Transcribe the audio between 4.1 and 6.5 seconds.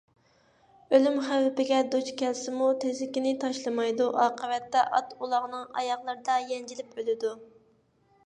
ئاقىۋەتتە ئات- ئۇلاغنىڭ ئاياغلىرىدا